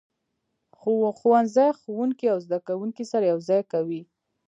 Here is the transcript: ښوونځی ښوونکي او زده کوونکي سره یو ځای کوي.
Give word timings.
ښوونځی 1.19 1.69
ښوونکي 1.79 2.25
او 2.33 2.37
زده 2.45 2.57
کوونکي 2.67 3.03
سره 3.11 3.23
یو 3.31 3.39
ځای 3.47 3.61
کوي. 3.71 4.01